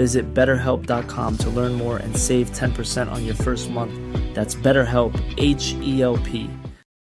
[0.00, 3.92] Visit betterhelp.com to learn more and save 10% on your first month.
[4.34, 6.48] That's BetterHelp, H E L P.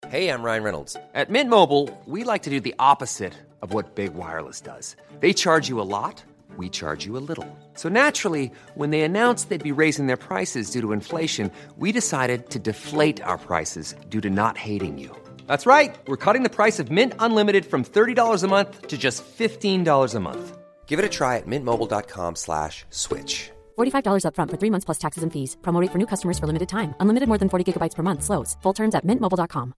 [0.08, 0.98] Hey, I'm Ryan Reynolds.
[1.13, 4.96] At Mint Mobile, we like to do the opposite of what Big Wireless does.
[5.20, 6.23] They charge you a lot,
[6.58, 7.48] we charge you a little.
[7.76, 12.49] So naturally, when they announced they'd be raising their prices due to inflation, we decided
[12.49, 15.16] to deflate our prices due to not hating you.
[15.46, 15.96] That's right.
[16.08, 20.20] We're cutting the price of Mint Unlimited from $30 a month to just $15 a
[20.20, 20.59] month.
[20.89, 23.52] Give it a try at mintmobile.com slash switch.
[23.77, 25.55] $45 upfront for three months plus taxes and fees.
[25.62, 26.93] Promo rate for new customers for limited time.
[26.99, 28.23] Unlimited more than 40 gigabytes per month.
[28.23, 28.57] Slows.
[28.63, 29.73] Full terms at mintmobile.com.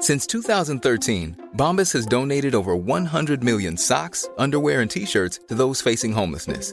[0.00, 6.12] Since 2013, Bombas has donated over 100 million socks, underwear, and t-shirts to those facing
[6.12, 6.72] homelessness.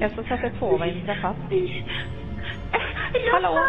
[0.00, 1.36] Jag ska sätta på vad inträffat.
[3.32, 3.64] Hallå?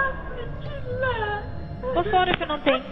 [1.96, 2.84] Vad sa du för någonting?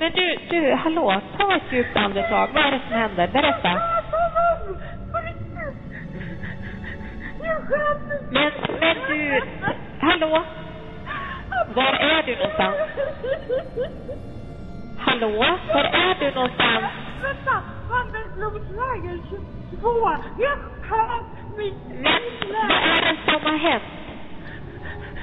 [0.00, 2.48] Men du, du, hallå, ta ett djupt andetag.
[2.54, 3.28] Vad är det som händer?
[3.28, 3.80] Berätta.
[8.30, 9.42] Men, men du,
[9.98, 10.44] hallå?
[11.74, 12.76] Var är du någonstans?
[14.98, 15.58] Hallå?
[15.74, 16.84] Var är du någonstans?
[17.22, 17.65] Vänta!
[18.96, 19.22] Handelsblomsvägen
[19.70, 19.88] 22!
[20.38, 22.20] Jag sköt min Men,
[22.52, 23.82] vad är det som har hänt?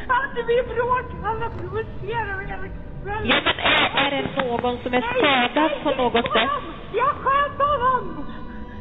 [0.07, 1.25] Hade vi bråk?
[1.25, 2.67] Alla provocerar hela
[3.03, 3.27] kvällen.
[3.27, 6.49] Ja, men är, är det någon som är skadad på något sätt?
[6.93, 8.25] Jag sköt honom!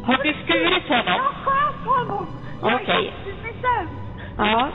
[0.04, 1.20] Har du skurit honom?
[1.22, 2.26] Jag sköt honom!
[2.62, 3.14] Okej.
[4.38, 4.70] Ja.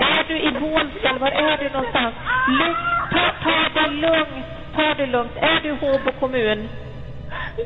[0.00, 2.14] Är du i Bålsta var är du någonstans?
[2.48, 2.76] Lugn,
[3.12, 4.46] ta, ta det lugnt.
[4.74, 5.32] Ta det lugnt.
[5.36, 6.68] Är du Håbo kommun?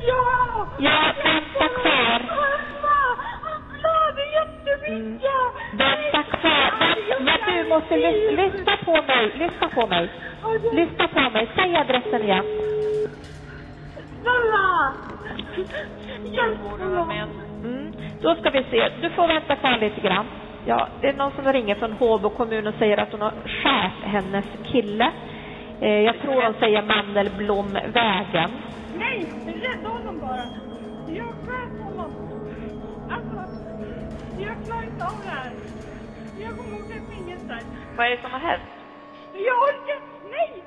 [0.00, 0.66] Ja!
[0.78, 2.20] Ja, vänta kvar.
[3.42, 5.30] Han blöder jättemycket!
[5.72, 6.72] Vänta kvar.
[6.80, 9.32] Men, men du måste lys, lyssna på mig.
[9.34, 10.10] Lyssna på mig.
[10.72, 11.48] Lyssna på mig.
[11.56, 12.44] Säg adressen igen.
[14.22, 14.92] Snälla!
[16.24, 17.22] Hjälp mig!
[17.64, 17.92] Mm.
[18.20, 18.88] Då ska vi se.
[19.00, 20.26] Du får vänta kvar lite grann.
[20.66, 24.04] Ja, det är någon som ringer från Håbo kommun och säger att hon har skärt
[24.04, 25.12] hennes kille.
[25.82, 28.50] Eh, jag tror de säger Mandelblomvägen.
[28.98, 29.26] Nej!
[29.46, 30.44] Rädda honom bara!
[31.08, 32.12] Jag sköt honom!
[33.10, 33.54] Alltså,
[34.38, 35.52] jag klarar inte av det här.
[36.40, 37.58] Jag kommer åka i fängelse.
[37.96, 38.70] Vad är det som har hänt?
[39.32, 40.00] Jag orkar...
[40.30, 40.64] Nej!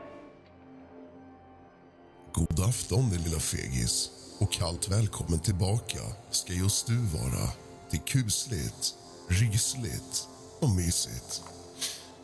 [2.34, 4.10] God afton din lilla fegis
[4.42, 6.00] och kallt välkommen tillbaka
[6.30, 7.46] ska just du vara
[7.90, 8.84] till kusligt,
[9.30, 10.14] rysligt
[10.62, 11.44] och mysigt.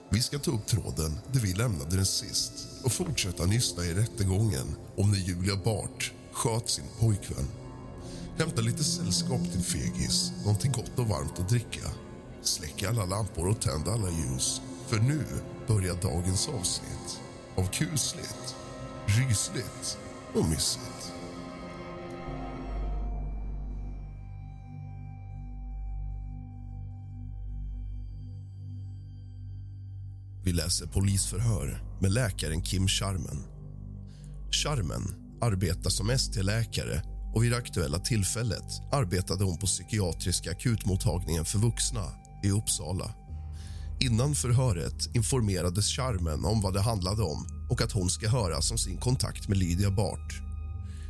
[0.09, 4.75] Vi ska ta upp tråden där vi lämnade den sist och fortsätta nysta i rättegången
[4.95, 7.47] om när Julia Bart sköt sin pojkvän.
[8.37, 11.89] Hämta lite sällskap till fegis, någonting gott och varmt att dricka.
[12.41, 15.25] Släck alla lampor och tänd alla ljus, för nu
[15.67, 17.19] börjar dagens avsnitt
[17.55, 18.55] av kusligt,
[19.05, 19.97] rysligt
[20.33, 21.10] och mysigt.
[30.51, 33.43] Vi läser polisförhör med läkaren Kim Charmen.
[34.51, 35.03] Charmen
[35.41, 37.03] arbetar som ST-läkare
[37.35, 42.03] och vid det aktuella tillfället arbetade hon på psykiatriska akutmottagningen för vuxna
[42.43, 43.13] i Uppsala.
[43.99, 48.77] Innan förhöret informerades Charmen om vad det handlade om och att hon ska höras om
[48.77, 50.41] sin kontakt med Lydia Bart.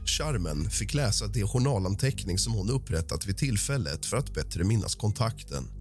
[0.05, 5.80] Charmen fick läsa det journalanteckning som hon upprättat vid tillfället för att bättre minnas kontakten.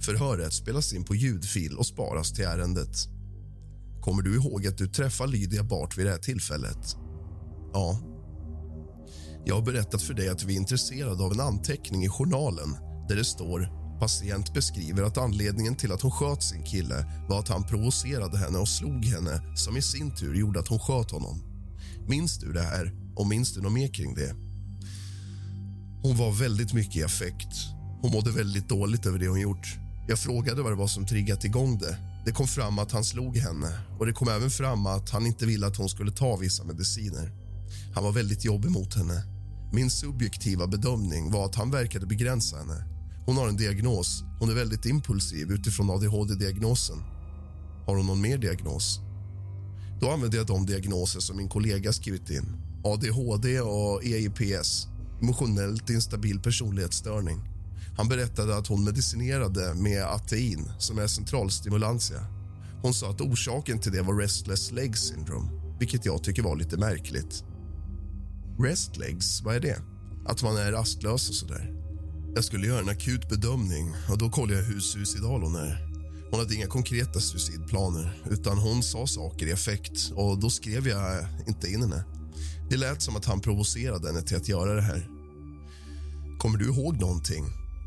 [0.00, 2.96] Förhöret spelas in på ljudfil och sparas till ärendet.
[4.00, 6.96] Kommer du ihåg att du träffade Lydia Bart vid det här tillfället?
[7.72, 8.00] Ja.
[9.44, 12.76] Jag har berättat för dig att vi är intresserade av en anteckning i journalen
[13.08, 17.48] där det står Patient beskriver att anledningen till att hon sköt sin kille var att
[17.48, 21.42] han provocerade henne och slog henne som i sin tur gjorde att hon sköt honom.
[22.08, 22.92] Minns du det här?
[23.16, 24.34] Och minns du något mer kring det?
[26.02, 27.56] Hon var väldigt mycket i affekt.
[28.02, 29.83] Hon mådde väldigt dåligt över det hon gjort.
[30.06, 31.98] Jag frågade vad det var som triggat igång det.
[32.24, 35.46] Det kom fram att han slog henne och det kom även fram att han inte
[35.46, 37.32] ville att hon skulle ta vissa mediciner.
[37.94, 39.22] Han var väldigt jobbig mot henne.
[39.72, 42.84] Min subjektiva bedömning var att han verkade begränsa henne.
[43.26, 44.24] Hon har en diagnos.
[44.40, 46.98] Hon är väldigt impulsiv utifrån adhd-diagnosen.
[47.86, 49.00] Har hon någon mer diagnos?
[50.00, 52.56] Då använde jag de diagnoser som min kollega skrivit in.
[52.84, 54.86] ADHD och EIPS,
[55.22, 57.53] emotionellt instabil personlighetsstörning.
[57.96, 62.26] Han berättade att hon medicinerade med atein, som är centralstimulantia.
[62.82, 66.76] Hon sa att orsaken till det var restless legs syndrome, vilket jag tycker var lite
[66.76, 67.44] märkligt.
[68.58, 69.78] Rest legs, vad är det?
[70.26, 71.72] Att man är rastlös och sådär.
[72.34, 75.94] Jag skulle göra en akut bedömning och då kollade jag hur suicidal hon är.
[76.30, 81.26] Hon hade inga konkreta suicidplaner, utan hon sa saker i effekt och då skrev jag
[81.46, 82.04] inte in henne.
[82.70, 85.08] Det lät som att han provocerade henne till att göra det här.
[86.38, 87.44] Kommer du ihåg någonting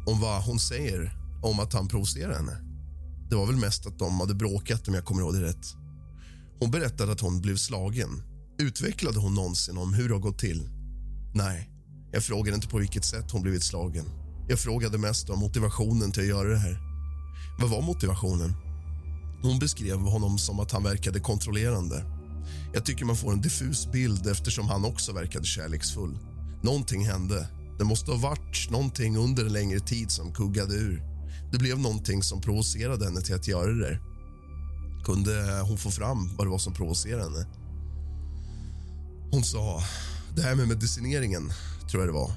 [0.07, 1.11] om vad hon säger
[1.43, 2.57] om att han provocerar henne?
[3.29, 5.75] Det var väl mest att de hade bråkat om jag kommer ihåg det rätt.
[6.59, 8.23] Hon berättade att hon blev slagen.
[8.59, 10.69] Utvecklade hon någonsin om hur det har gått till?
[11.33, 11.69] Nej,
[12.11, 14.05] jag frågade inte på vilket sätt hon blivit slagen.
[14.49, 16.79] Jag frågade mest om motivationen till att göra det här.
[17.59, 18.53] Vad var motivationen?
[19.43, 22.03] Hon beskrev honom som att han verkade kontrollerande.
[22.73, 26.17] Jag tycker man får en diffus bild eftersom han också verkade kärleksfull.
[26.63, 27.49] Någonting hände.
[27.77, 31.03] Det måste ha varit någonting under en längre tid som kuggade ur.
[31.51, 33.99] Det blev någonting som provocerade henne till att göra det.
[35.05, 37.47] Kunde hon få fram vad det var som provocerade henne?
[39.31, 39.83] Hon sa,
[40.35, 41.51] det här med medicineringen,
[41.91, 42.31] tror jag det var.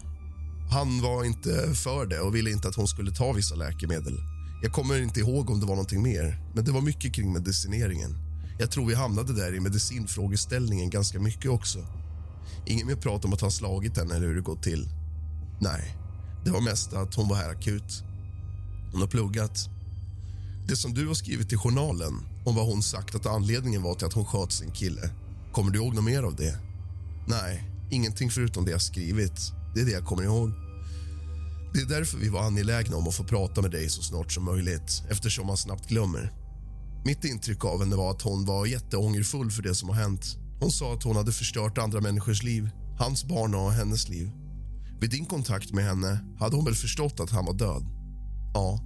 [0.71, 4.19] Han var inte för det och ville inte att hon skulle ta vissa läkemedel.
[4.63, 8.17] Jag kommer inte ihåg om det var någonting mer, men det var mycket kring medicineringen.
[8.59, 11.79] Jag tror vi hamnade där i medicinfrågeställningen ganska mycket också.
[12.67, 14.89] Ingen mer prat om att han slagit henne eller hur det gått till.
[15.63, 15.97] Nej,
[16.45, 18.03] det var mest att hon var här akut.
[18.93, 19.69] Hon har pluggat.
[20.69, 22.13] Det som du har skrivit i journalen
[22.45, 25.11] om vad hon sagt att anledningen var till att hon sköt sin kille.
[25.53, 26.59] Kommer du ihåg något mer av det?
[27.27, 29.53] Nej, ingenting förutom det jag skrivit.
[29.75, 30.51] Det är det jag kommer ihåg.
[31.75, 34.45] Det är därför vi var angelägna om att få prata med dig så snart som
[34.45, 36.33] möjligt eftersom man snabbt glömmer.
[37.05, 40.37] Mitt intryck av henne var att hon var jätteångerfull för det som har hänt.
[40.61, 44.31] Hon sa att hon hade förstört andra människors liv, hans barn och hennes liv.
[45.01, 47.87] Vid din kontakt med henne hade hon väl förstått att han var död?
[48.55, 48.81] Ja.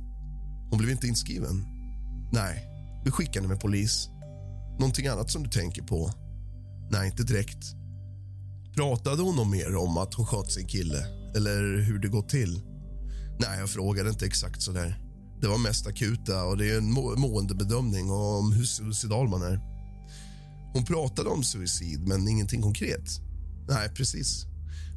[0.71, 1.65] Hon blev inte inskriven?
[2.33, 2.65] Nej,
[3.05, 4.09] vi skickade henne med polis.
[4.79, 6.13] Någonting annat som du tänker på?
[6.91, 7.65] Nej, inte direkt.
[8.77, 11.07] Pratade hon om mer om att hon sköt sin kille
[11.37, 12.63] eller hur det gått till?
[13.41, 15.01] Nej, jag frågade inte exakt så där.
[15.41, 19.61] Det var mest akuta och det är en må måendebedömning om hur suicidal man är.
[20.73, 23.21] Hon pratade om suicid, men ingenting konkret.
[23.69, 24.47] Nej, precis.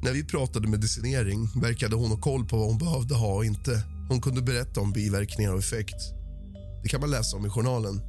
[0.01, 3.83] När vi pratade medicinering verkade hon ha koll på vad hon behövde ha och inte.
[4.09, 5.95] Hon kunde berätta om biverkningar och effekt.
[6.83, 8.01] Det kan man läsa om i journalen.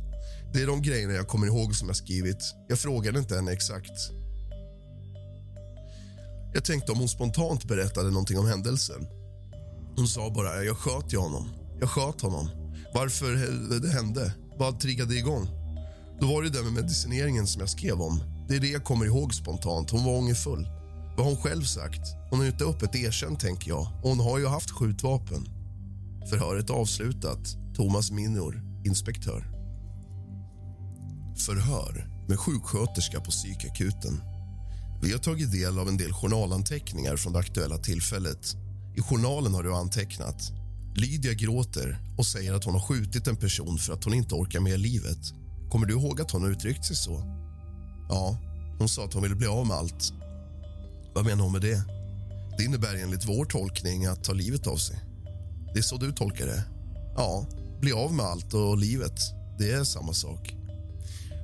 [0.52, 2.54] Det är de grejerna jag kommer ihåg som jag skrivit.
[2.68, 4.10] Jag frågade inte henne exakt.
[6.54, 9.06] Jag tänkte om hon spontant berättade någonting om händelsen.
[9.96, 11.48] Hon sa bara jag sköt ju honom.
[11.80, 12.50] Jag sköt honom.
[12.94, 13.32] Varför
[13.80, 14.32] det hände?
[14.58, 15.48] Vad triggade igång?
[16.20, 18.22] Då var det där med medicineringen som jag skrev om.
[18.48, 19.90] Det är det jag kommer ihåg spontant.
[19.90, 20.77] Hon var ångerfull.
[21.18, 22.00] Vad har hon själv sagt?
[22.30, 23.80] Hon har inte öppet erkänt, tänker jag.
[24.02, 25.48] Och hon har ju haft skjutvapen.
[26.30, 27.56] Förhöret avslutat.
[27.76, 29.44] Thomas Minor, inspektör.
[31.46, 34.20] Förhör med sjuksköterska på psykakuten.
[35.02, 38.56] Vi har tagit del av en del journalanteckningar från det aktuella tillfället.
[38.96, 40.52] I journalen har du antecknat
[40.94, 44.60] Lydia gråter och säger att hon har skjutit en person för att hon inte orkar
[44.60, 45.32] med livet.
[45.70, 47.22] Kommer du ihåg att hon har uttryckt sig så?
[48.08, 48.38] Ja,
[48.78, 50.12] hon sa att hon ville bli av med allt.
[51.18, 51.82] Vad menar hon med det?
[52.58, 54.96] Det innebär enligt vår tolkning att ta livet av sig.
[55.74, 56.64] Det är så du tolkar det?
[57.16, 57.46] Ja,
[57.80, 59.20] bli av med allt och livet.
[59.58, 60.56] Det är samma sak.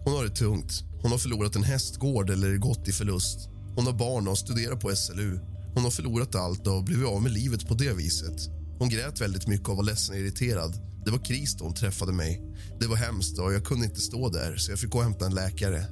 [0.04, 0.84] Hon har det tungt.
[1.02, 3.48] Hon har förlorat en hästgård eller gått i förlust.
[3.76, 5.38] Hon har barn och studerar på SLU.
[5.74, 8.50] Hon har förlorat allt och blivit av med livet på det viset.
[8.78, 10.74] Hon grät väldigt mycket och var ledsen och irriterad.
[11.04, 12.42] Det var kris då hon träffade mig.
[12.80, 15.26] Det var hemskt och jag kunde inte stå där så jag fick gå och hämta
[15.26, 15.84] en läkare.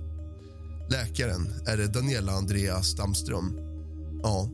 [0.91, 3.72] Läkaren, är det Daniela Andrea Stamström?
[4.23, 4.50] Ja.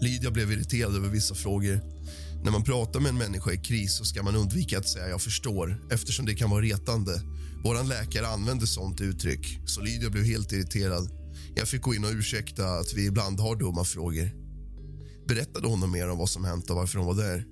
[0.00, 1.80] Lydia blev irriterad över vissa frågor.
[2.44, 5.22] När man pratar med en människa i kris så ska man undvika att säga jag
[5.22, 7.22] förstår eftersom det kan vara retande.
[7.64, 11.10] Vår läkare använde sånt uttryck, så Lydia blev helt irriterad.
[11.56, 14.30] Jag fick gå in och ursäkta att vi ibland har dumma frågor.
[15.28, 17.44] Berättade hon mer om vad som hänt och varför hon var där?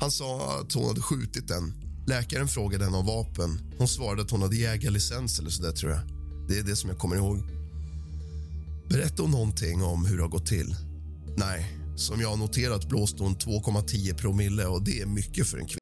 [0.00, 1.74] Han sa att hon hade skjutit den.
[2.06, 3.74] Läkaren frågade henne om vapen.
[3.78, 6.00] Hon svarade att hon hade jägarlicens eller så där, tror jag.
[6.48, 7.59] Det är det som jag kommer ihåg.
[8.90, 10.74] Berättade hon någonting om hur det har gått till?
[11.36, 11.66] Nej.
[11.96, 15.80] Som jag har noterat blåste hon 2,10 promille och det är mycket för en kvinna.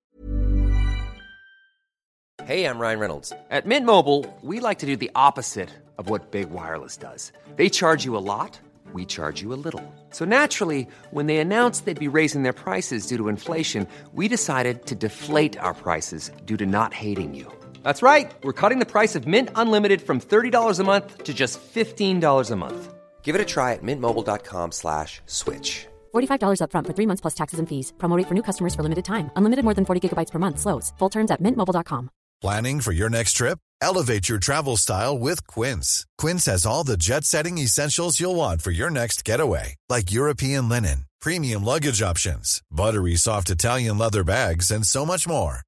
[2.44, 3.32] Hey, I'm Ryan Reynolds.
[3.50, 7.32] At Mint Mobile, we like to do the opposite of what Big Wireless does.
[7.56, 8.60] They charge you a lot,
[8.94, 9.82] we charge you a little.
[10.10, 14.86] So naturally, when they announced they'd be raising their prices due to inflation, we decided
[14.86, 17.46] to deflate our prices due to not hating you.
[17.82, 18.30] That's right.
[18.42, 22.56] We're cutting the price of Mint Unlimited from $30 a month to just $15 a
[22.56, 22.97] month.
[23.28, 25.86] Give it a try at mintmobile.com slash switch.
[26.14, 27.92] $45 upfront for three months plus taxes and fees.
[27.98, 29.30] Promo rate for new customers for limited time.
[29.36, 30.58] Unlimited more than 40 gigabytes per month.
[30.60, 30.94] Slows.
[30.98, 32.08] Full terms at mintmobile.com.
[32.40, 33.58] Planning for your next trip?
[33.82, 36.06] Elevate your travel style with Quince.
[36.22, 40.70] Quince has all the jet setting essentials you'll want for your next getaway, like European
[40.70, 45.67] linen, premium luggage options, buttery soft Italian leather bags, and so much more.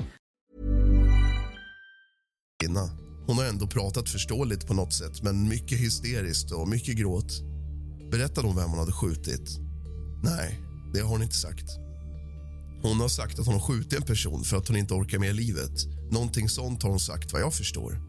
[2.61, 2.89] kvinna.
[3.27, 7.41] Hon har ändå pratat förståeligt på något sätt, men mycket hysteriskt och mycket gråt.
[8.11, 9.59] Berättade hon vem hon hade skjutit?
[10.23, 10.59] Nej,
[10.93, 11.65] det har hon inte sagt.
[12.83, 15.35] Hon har sagt att hon har skjutit en person för att hon inte orkar med
[15.35, 15.71] livet.
[16.11, 17.99] Någonting sånt har hon sagt, vad jag förstår.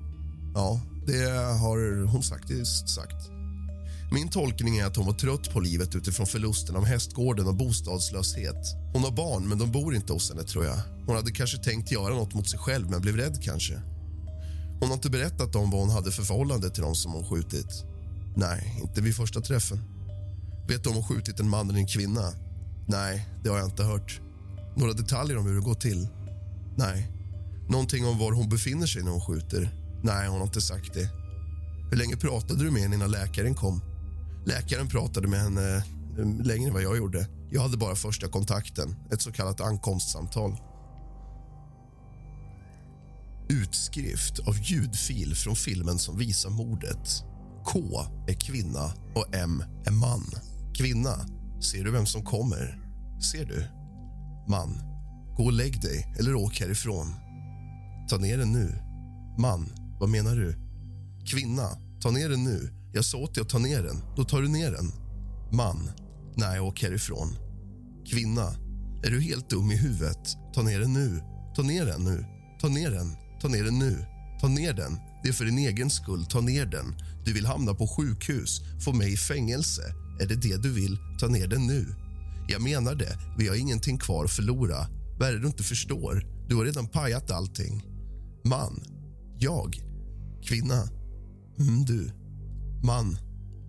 [0.54, 1.30] Ja, det
[1.60, 3.30] har hon faktiskt sagt.
[4.12, 8.66] Min tolkning är att hon var trött på livet utifrån förlusten av hästgården och bostadslöshet.
[8.92, 10.42] Hon har barn, men de bor inte hos henne.
[10.42, 10.78] tror jag.
[11.06, 13.91] Hon hade kanske tänkt göra något mot sig själv, men blev rädd kanske.
[14.82, 17.84] Hon har inte berättat om vad hon hade för förhållande till dem som hon skjutit.
[18.36, 19.78] Nej, inte vid första träffen.
[20.68, 22.32] Vet du om hon skjutit en man eller en kvinna?
[22.86, 24.20] Nej, det har jag inte hört.
[24.76, 26.08] Några detaljer om hur det går till?
[26.76, 27.10] Nej.
[27.68, 29.70] Någonting om var hon befinner sig när hon skjuter?
[30.02, 31.10] Nej, hon har inte sagt det.
[31.90, 33.80] Hur länge pratade du med henne innan läkaren kom?
[34.46, 35.76] Läkaren pratade med henne
[36.18, 37.26] eh, längre än vad jag gjorde.
[37.50, 40.56] Jag hade bara första kontakten, ett så kallat ankomstsamtal.
[43.52, 47.24] Utskrift av ljudfil från filmen som visar mordet.
[47.64, 47.80] K
[48.28, 50.24] är kvinna och M är man.
[50.74, 51.14] Kvinna,
[51.60, 52.78] ser du vem som kommer?
[53.32, 53.66] Ser du?
[54.48, 54.78] Man,
[55.36, 57.14] gå och lägg dig eller åk härifrån.
[58.10, 58.74] Ta ner den nu.
[59.38, 59.68] Man,
[60.00, 60.56] vad menar du?
[61.26, 61.68] Kvinna,
[62.02, 62.70] ta ner den nu.
[62.92, 63.96] Jag sa åt dig att ta ner den.
[64.16, 64.92] Då tar du ner den.
[65.52, 65.90] Man,
[66.36, 67.28] nej, åk härifrån.
[68.10, 68.54] Kvinna,
[69.04, 70.36] är du helt dum i huvudet?
[70.54, 71.20] Ta ner den nu.
[71.56, 72.24] Ta ner den nu.
[72.60, 73.21] Ta ner den.
[73.42, 74.04] Ta ner den nu.
[74.40, 74.98] Ta ner den.
[75.22, 76.24] Det är för din egen skull.
[76.24, 76.94] Ta ner den.
[77.24, 79.82] Du vill hamna på sjukhus, få mig i fängelse.
[80.20, 80.98] Är det det du vill?
[81.20, 81.86] Ta ner den nu.
[82.48, 83.18] Jag menar det.
[83.38, 84.86] Vi har ingenting kvar att förlora.
[85.18, 86.26] Vad är det du inte förstår?
[86.48, 87.82] Du har redan pajat allting.
[88.44, 88.84] Man.
[89.38, 89.76] Jag.
[90.42, 90.88] Kvinna.
[91.58, 92.10] Mm, du.
[92.84, 93.18] Man.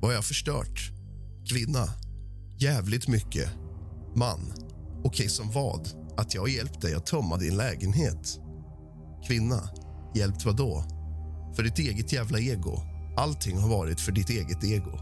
[0.01, 0.91] Vad har jag förstört?
[1.49, 1.87] Kvinna.
[2.57, 3.49] Jävligt mycket.
[4.15, 4.53] Man.
[5.03, 5.87] Okej, som vad?
[6.17, 8.39] Att jag har hjälpt dig att tömma din lägenhet.
[9.27, 9.69] Kvinna.
[10.15, 10.83] Hjälpt vad då?
[11.55, 12.81] För ditt eget jävla ego.
[13.17, 14.99] Allting har varit för ditt eget ego.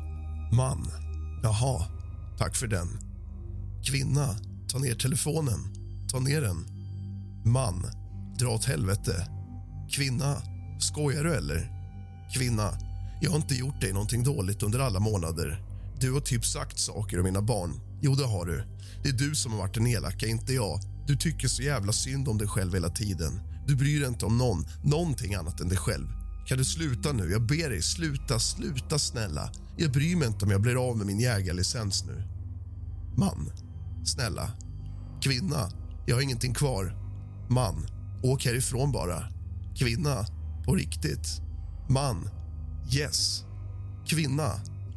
[0.54, 0.88] Man.
[1.44, 1.86] Jaha,
[2.38, 2.88] tack för den.
[3.84, 4.36] Kvinna.
[4.68, 5.60] Ta ner telefonen.
[6.12, 6.66] Ta ner den.
[7.46, 7.86] Man.
[8.40, 9.28] Dra åt helvete.
[9.92, 10.36] Kvinna.
[10.80, 11.70] Skojar du eller?
[12.38, 12.72] Kvinna.
[13.22, 15.64] Jag har inte gjort dig någonting dåligt under alla månader.
[16.00, 17.80] Du har typ sagt saker om mina barn.
[18.02, 18.64] Jo, det har du.
[19.04, 20.80] Det är du som har varit den elaka, inte jag.
[21.08, 23.42] Du tycker så jävla synd om dig själv hela tiden.
[23.72, 26.08] Du bryr dig inte om någon, någonting annat än dig själv.
[26.46, 27.32] Kan du sluta nu?
[27.32, 29.52] Jag ber dig, sluta, sluta snälla.
[29.78, 32.24] Jag bryr mig inte om jag blir av med min jägarlicens nu.
[33.18, 33.52] Man.
[34.06, 34.52] Snälla.
[35.22, 35.70] Kvinna.
[36.06, 36.96] Jag har ingenting kvar.
[37.50, 37.88] Man.
[38.24, 39.24] Åk härifrån bara.
[39.76, 40.26] Kvinna.
[40.66, 41.42] På riktigt.
[41.90, 42.30] Man.
[42.94, 43.44] Yes.
[44.08, 44.52] Kvinna.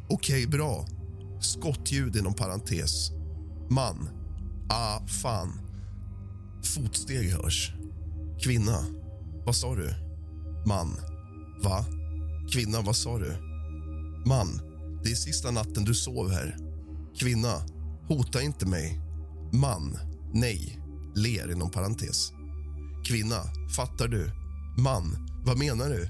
[0.09, 0.85] Okej, bra.
[1.41, 3.11] Skottljud inom parentes.
[3.69, 4.09] Man.
[4.69, 5.59] Ah, fan.
[6.63, 7.74] Fotsteg hörs.
[8.45, 8.85] Kvinna.
[9.45, 9.93] Vad sa du?
[10.65, 10.89] Man.
[11.63, 11.85] Va?
[12.53, 13.37] Kvinna, vad sa du?
[14.25, 14.61] Man.
[15.03, 16.57] Det är sista natten du sov här.
[17.19, 17.61] Kvinna.
[18.07, 19.01] Hota inte mig.
[19.53, 19.97] Man.
[20.33, 20.79] Nej.
[21.15, 22.31] Ler inom parentes.
[23.07, 23.41] Kvinna.
[23.75, 24.31] Fattar du?
[24.77, 25.27] Man.
[25.45, 26.09] Vad menar du?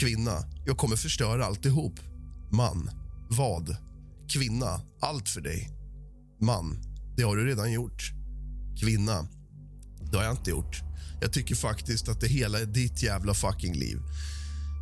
[0.00, 0.44] Kvinna.
[0.66, 2.00] Jag kommer förstöra alltihop.
[2.52, 2.90] Man.
[3.28, 3.76] Vad?
[4.28, 4.80] Kvinna.
[5.00, 5.70] Allt för dig.
[6.40, 6.82] Man.
[7.16, 8.12] Det har du redan gjort.
[8.80, 9.26] Kvinna.
[10.10, 10.89] Det har jag inte gjort.
[11.20, 13.98] Jag tycker faktiskt att det hela är ditt jävla fucking liv.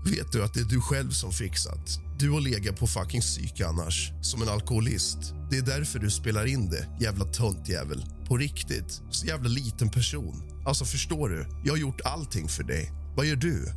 [0.05, 2.01] Vet du att det är du själv som fixat?
[2.19, 5.19] Du har legat på fucking psyk annars, som en alkoholist.
[5.51, 8.05] Det är därför du spelar in det, jävla töntjävel.
[8.29, 9.03] På riktigt.
[9.11, 10.43] Så jävla liten person.
[10.67, 11.47] Alltså, förstår du?
[11.65, 12.93] Jag har gjort allting för dig.
[13.17, 13.73] Vad gör du?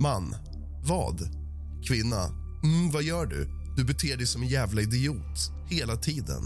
[0.00, 0.36] Man.
[0.82, 1.28] Vad?
[1.86, 2.24] Kvinna.
[2.62, 3.48] Mm, vad gör du?
[3.76, 5.50] Du beter dig som en jävla idiot.
[5.70, 6.42] Hela tiden.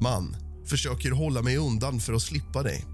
[0.00, 0.36] Man.
[0.66, 2.84] Försöker hålla mig undan för att slippa dig.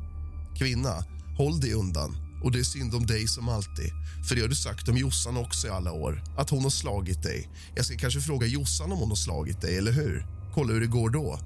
[0.59, 1.05] Kvinna.
[1.39, 2.17] Håll dig undan.
[2.43, 3.91] Och det är synd om dig som alltid.
[4.29, 6.23] För det har du sagt om Jossan också i alla år.
[6.37, 7.49] Att hon har slagit dig.
[7.77, 10.27] Jag ska kanske fråga Jossan om hon har slagit dig, eller hur?
[10.55, 11.39] Kolla hur det går då.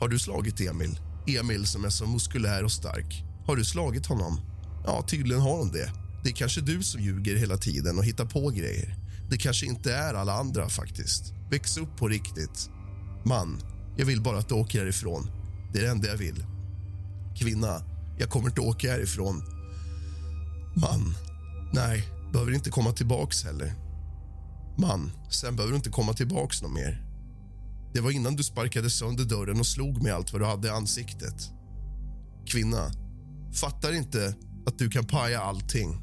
[0.00, 1.00] Har du slagit Emil?
[1.26, 3.24] Emil som är så muskulär och stark.
[3.46, 4.40] Har du slagit honom?
[4.86, 5.92] Ja, tydligen har hon det.
[6.22, 8.96] Det är kanske du som ljuger hela tiden och hittar på grejer.
[9.30, 11.32] Det kanske inte är alla andra faktiskt.
[11.50, 12.70] Väx upp på riktigt.
[13.24, 13.62] Man,
[13.96, 15.30] jag vill bara att du åker härifrån.
[15.72, 16.46] Det är det enda jag vill.
[17.38, 19.42] Kvinna, jag kommer inte åka härifrån.
[20.76, 21.14] Man,
[21.72, 23.74] nej, behöver inte komma tillbaks heller.
[24.78, 27.04] Man, sen behöver du inte komma tillbaks någon mer.
[27.94, 30.70] Det var innan du sparkade sönder dörren och slog med allt vad du hade i
[30.70, 31.50] ansiktet.
[32.46, 32.90] Kvinna,
[33.52, 34.34] fattar inte
[34.66, 36.00] att du kan paja allting.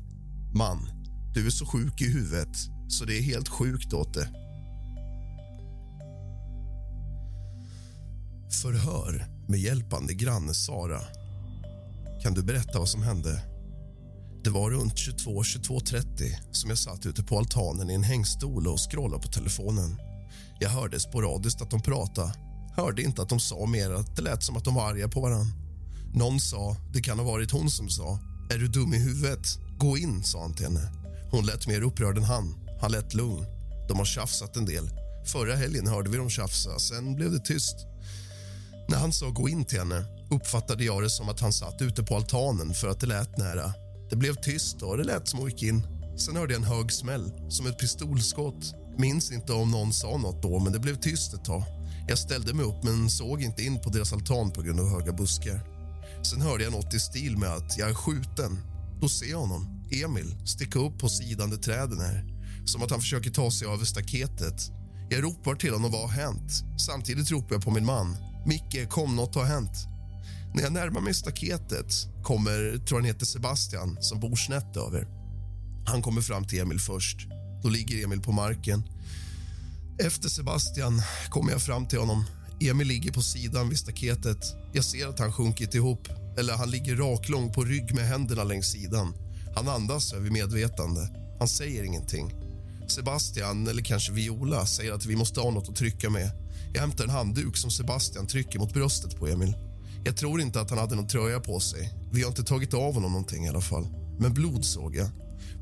[0.54, 0.90] Man,
[1.34, 4.30] du är så sjuk i huvudet så det är helt sjukt åt det.
[8.62, 11.02] Förhör med hjälpande granne Sara.
[12.22, 13.42] Kan du berätta vad som hände?
[14.44, 19.22] Det var runt 22-22.30 som jag satt ute på altanen i en hängstol och scrollade
[19.22, 19.98] på telefonen.
[20.60, 22.34] Jag hörde sporadiskt att de pratade.
[22.76, 25.22] Hörde inte att de sa mer att det lät som att de var arga på
[25.22, 25.54] varann.
[26.14, 28.20] Någon sa, det kan ha varit hon som sa,
[28.54, 29.48] är du dum i huvudet?
[29.78, 30.92] Gå in, sa han till henne.
[31.32, 32.56] Hon lät mer upprörd än han.
[32.82, 33.46] Han lät lugn.
[33.88, 34.90] De har tjafsat en del.
[35.26, 37.76] Förra helgen hörde vi dem tjafsa, sen blev det tyst.
[38.90, 42.04] När han sa gå in till henne uppfattade jag det som att han satt ute
[42.04, 43.74] på altanen för att det lät nära.
[44.10, 45.88] Det blev tyst och det lät som hon gick in.
[46.18, 48.74] Sen hörde jag en hög smäll, som ett pistolskott.
[48.98, 51.64] Minns inte om någon sa något då, men det blev tyst ett tag.
[52.08, 55.14] Jag ställde mig upp men såg inte in på deras altan på grund av höga
[55.14, 55.62] buskar.
[56.24, 58.60] Sen hörde jag något i stil med att jag är skjuten.
[59.02, 62.26] Då ser jag honom, Emil, sticka upp på sidan där träden är.
[62.66, 64.72] Som att han försöker ta sig över staketet.
[65.10, 66.52] Jag ropar till honom vad har hänt.
[66.88, 68.18] Samtidigt ropar jag på min man.
[68.46, 69.91] Micke, kom, något har hänt.
[70.54, 75.08] När jag närmar mig staketet kommer, tror han heter Sebastian, som bor snett över.
[75.86, 77.28] Han kommer fram till Emil först.
[77.64, 78.84] Då ligger Emil på marken.
[80.06, 82.26] Efter Sebastian kommer jag fram till honom.
[82.62, 84.56] Emil ligger på sidan vid staketet.
[84.74, 86.08] Jag ser att han sjunkit ihop.
[86.38, 89.14] Eller han ligger raklång på rygg med händerna längs sidan.
[89.56, 91.10] Han andas över medvetande.
[91.40, 92.34] Han säger ingenting.
[92.88, 96.32] Sebastian, eller kanske Viola, säger att vi måste ha något att trycka med.
[96.74, 99.56] Jag hämtar en handduk som Sebastian trycker mot bröstet på Emil.
[100.04, 101.94] Jag tror inte att han hade någon tröja på sig.
[102.12, 103.88] Vi har inte tagit av honom någonting i alla fall.
[104.20, 105.10] Men blod såg jag.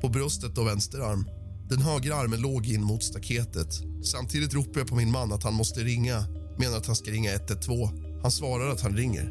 [0.00, 1.30] På bröstet och vänster arm.
[1.68, 3.74] Den högra armen låg in mot staketet.
[4.04, 6.24] Samtidigt ropar jag på min man att han måste ringa.
[6.58, 7.88] Menar att han ska ringa 112.
[8.22, 9.30] Han svarar att han ringer.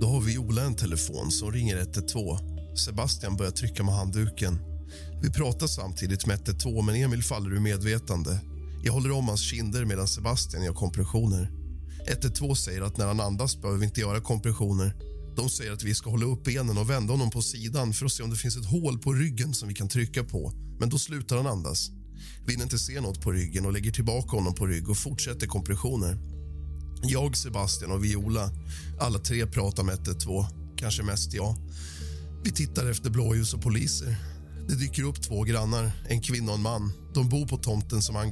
[0.00, 2.38] Då har Viola en telefon som ringer 112.
[2.76, 4.58] Sebastian börjar trycka med handduken.
[5.22, 8.40] Vi pratar samtidigt med 112, men Emil faller ur medvetande.
[8.84, 11.61] Jag håller om hans kinder medan Sebastian gör kompressioner.
[12.06, 14.94] 112 säger att när han andas behöver vi inte göra kompressioner.
[15.36, 18.12] De säger att vi ska hålla upp benen och vända honom på sidan för att
[18.12, 20.52] se om det finns ett hål på ryggen som vi kan trycka på.
[20.80, 21.90] Men då slutar han andas.
[22.46, 26.18] Vi inte se något på ryggen och lägger tillbaka honom på rygg och fortsätter kompressioner.
[27.02, 28.50] Jag, Sebastian och Viola,
[29.00, 30.44] alla tre pratar med 112.
[30.76, 31.56] Kanske mest jag.
[32.44, 34.16] Vi tittar efter blåljus och poliser.
[34.68, 36.92] Det dyker upp två grannar, en kvinna och en man.
[37.14, 38.31] De bor på tomten som han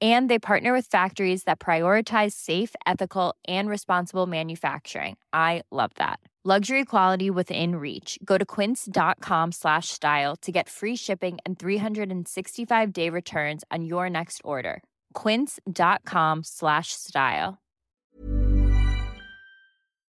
[0.00, 5.16] And they partner with factories that prioritize safe, ethical, and responsible manufacturing.
[5.32, 6.20] I love that.
[6.44, 8.18] Luxury quality within reach.
[8.24, 14.08] Go to quince.com slash style to get free shipping and 365 day returns on your
[14.08, 14.82] next order.
[15.14, 17.58] Quince.com slash style.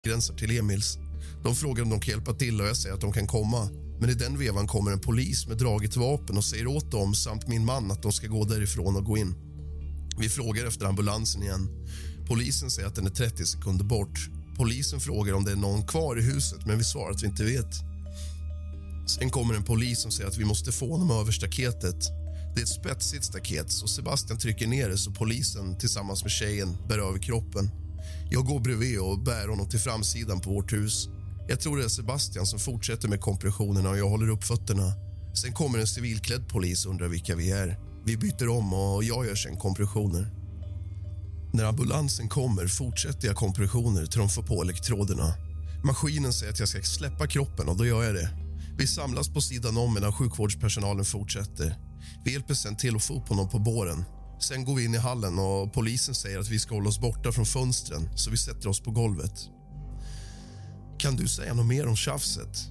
[0.08, 0.98] Gränsar till Emils.
[1.44, 3.70] De frågar om de kan hjälpa till och jag säger att de kan komma.
[4.00, 7.48] Men i den vevan kommer en polis med draget vapen och säger åt dem samt
[7.48, 9.49] min man att de ska gå därifrån och gå in.
[10.20, 11.70] Vi frågar efter ambulansen igen.
[12.28, 14.30] Polisen säger att den är 30 sekunder bort.
[14.58, 17.44] Polisen frågar om det är någon kvar i huset, men vi svarar att vi inte
[17.44, 17.74] vet.
[19.08, 21.96] Sen kommer en polis som säger att vi måste få honom över staketet.
[22.56, 26.78] Det är ett spetsigt staket, så Sebastian trycker ner det så polisen tillsammans med tjejen
[26.88, 27.70] bär över kroppen.
[28.32, 31.10] Jag går bredvid och bär honom till framsidan på vårt hus.
[31.48, 34.94] Jag tror det är Sebastian som fortsätter med kompressionerna och jag håller upp fötterna.
[35.42, 37.89] Sen kommer en civilklädd polis och undrar vilka vi är.
[38.06, 40.32] Vi byter om och jag gör sen kompressioner.
[41.54, 45.34] När ambulansen kommer fortsätter jag kompressioner till de får på elektroderna.
[45.84, 48.30] Maskinen säger att jag ska släppa kroppen och då gör jag det.
[48.78, 51.76] Vi samlas på sidan om medan sjukvårdspersonalen fortsätter.
[52.26, 54.06] Vi hjälper sen till att få upp honom på båren.
[54.40, 57.32] Sen går vi in i hallen och polisen säger att vi ska hålla oss borta
[57.32, 59.34] från fönstren så vi sätter oss på golvet.
[61.00, 62.70] Kan du säga något mer om tjafset?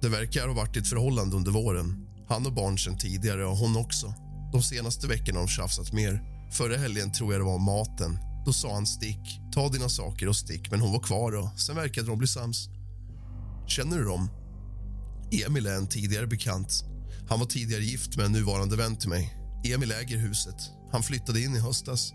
[0.00, 2.06] Det verkar ha varit ett förhållande under våren.
[2.28, 4.14] Han har barn sen tidigare och hon också.
[4.52, 6.22] De senaste veckorna har de tjafsat mer.
[6.50, 8.18] Förra helgen tror jag det var om maten.
[8.46, 11.76] Då sa han stick, ta dina saker och stick, men hon var kvar och sen
[11.76, 12.68] verkade de bli sams.
[13.66, 14.30] Känner du dem?
[15.46, 16.84] Emil är en tidigare bekant.
[17.28, 19.36] Han var tidigare gift med en nuvarande vän till mig.
[19.64, 20.56] Emil äger huset.
[20.92, 22.12] Han flyttade in i höstas.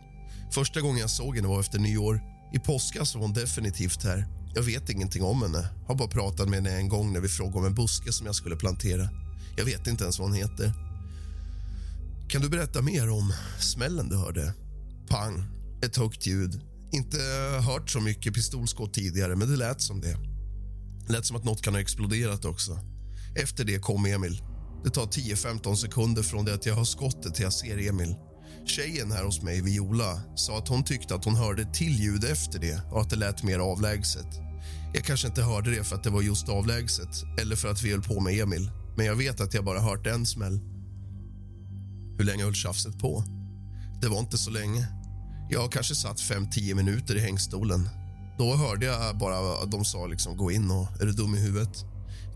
[0.51, 2.21] Första gången jag såg henne var efter nyår.
[2.53, 4.27] I påskas var hon definitivt här.
[4.55, 5.69] Jag vet ingenting om henne.
[5.87, 8.35] Har bara pratat med henne en gång när vi frågade om en buske som jag
[8.35, 9.09] skulle plantera.
[9.57, 10.84] Jag vet inte ens vad hon heter.
[12.35, 14.53] Kan du berätta mer om smällen du hörde?
[15.09, 15.43] Pang,
[15.83, 16.61] ett högt ljud.
[16.91, 17.17] Inte
[17.61, 20.17] hört så mycket pistolskott tidigare, men det lät som det.
[21.09, 22.79] Lät som att något kan ha exploderat också.
[23.35, 24.41] Efter det kom Emil.
[24.83, 28.15] Det tar 10-15 sekunder från det att jag hör skottet till jag ser Emil.
[28.65, 32.23] Tjejen här hos mig, Viola, sa att hon tyckte att hon hörde ett till ljud
[32.23, 34.27] efter det och att det lät mer avlägset.
[34.93, 37.91] Jag kanske inte hörde det för att det var just avlägset eller för att vi
[37.91, 40.74] höll på med Emil, men jag vet att jag bara hört en smäll.
[42.17, 43.23] Hur länge höll tjafset på?
[44.01, 44.87] Det var inte så länge.
[45.49, 47.89] Jag kanske satt 5-10 minuter i hängstolen.
[48.37, 51.39] Då hörde jag bara att de sa liksom gå in och är du dum i
[51.39, 51.85] huvudet?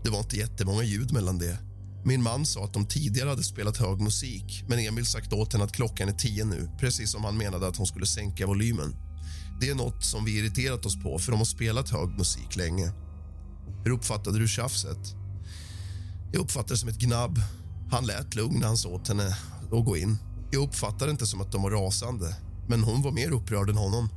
[0.04, 1.58] Det var inte jättemånga ljud mellan det.
[2.04, 5.64] Min man sa att de tidigare hade spelat hög musik men Emil sagt åt henne
[5.64, 8.96] att klockan är tio nu precis som han menade att hon skulle sänka volymen.
[9.60, 12.92] Det är något som vi irriterat oss på för de har spelat hög musik länge.
[13.84, 15.14] Hur uppfattade du tjafset?
[16.32, 17.38] Jag uppfattade det som ett gnabb.
[17.90, 19.36] Han lät lugn när han sa åt henne
[19.70, 20.16] och gå in.
[20.50, 22.36] Jag uppfattade inte som att de var rasande,
[22.68, 24.08] men hon var mer upprörd än honom.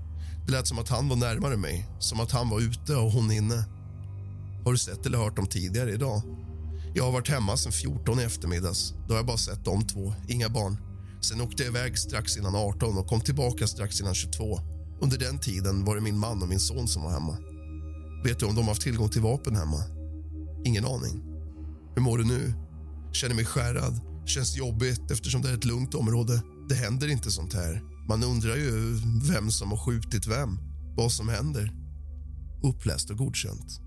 [0.46, 3.32] Det lät som att han var närmare mig, som att han var ute och hon
[3.32, 3.66] inne.
[4.66, 6.22] Har du sett eller hört dem tidigare idag?
[6.96, 8.94] Jag har varit hemma sen 14 i eftermiddags.
[9.08, 10.78] Då har jag bara sett de två, inga barn.
[11.22, 14.60] Sen åkte jag iväg strax innan 18 och kom tillbaka strax innan 22.
[15.02, 17.38] Under den tiden var det min man och min son som var hemma.
[18.24, 19.84] Vet du om de har haft tillgång till vapen hemma?
[20.66, 21.24] Ingen aning.
[21.96, 22.54] Hur mår du nu?
[23.12, 24.13] Känner mig skärrad.
[24.26, 26.42] Känns jobbigt eftersom det är ett lugnt område.
[26.70, 27.82] Det händer inte sånt här.
[28.08, 30.60] Man undrar ju vem som har skjutit vem,
[30.96, 31.72] vad som händer.
[32.64, 33.80] Uppläst och godkänt.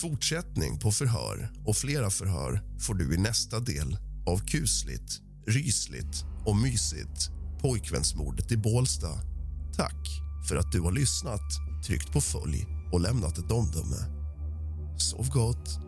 [0.00, 6.56] Fortsättning på förhör och flera förhör får du i nästa del av kusligt, rysligt och
[6.56, 9.08] mysigt pojkvänsmordet i Bålsta.
[9.76, 10.08] Tack
[10.48, 11.40] för att du har lyssnat,
[11.86, 13.96] tryckt på följ och lämnat ett omdöme.
[14.98, 15.87] Sov gott.